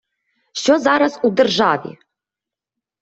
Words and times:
Що 0.53 0.79
зараз 0.79 1.19
у 1.23 1.29
державі? 1.29 1.97